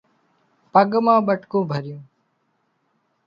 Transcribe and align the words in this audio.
پڳ 0.73 0.89
مان 1.05 1.19
ٻٽڪُون 1.27 1.63
ڀريون 1.71 2.01